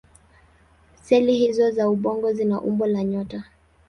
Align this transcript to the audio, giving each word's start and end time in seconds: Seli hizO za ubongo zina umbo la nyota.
Seli 1.03 1.33
hizO 1.37 1.71
za 1.71 1.89
ubongo 1.89 2.33
zina 2.33 2.61
umbo 2.61 2.85
la 2.87 3.03
nyota. 3.03 3.43